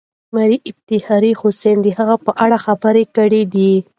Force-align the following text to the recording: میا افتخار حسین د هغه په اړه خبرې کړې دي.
میا 0.35 0.57
افتخار 0.71 1.23
حسین 1.41 1.77
د 1.83 1.87
هغه 1.97 2.15
په 2.25 2.31
اړه 2.43 2.57
خبرې 2.65 3.03
کړې 3.15 3.43
دي. 3.53 3.73